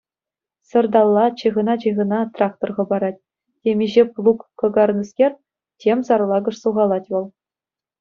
Сӑрталла, 0.69 1.25
чыхӑна-чыхӑна, 1.41 2.19
трактор 2.39 2.69
хӑпарать, 2.79 3.21
темиҫе 3.63 4.03
плуг 4.19 4.39
кӑкарнӑскер, 4.65 5.31
тем 5.85 5.97
сарлакӑш 6.13 6.55
сухалать 6.67 7.07
вӑл. 7.15 7.25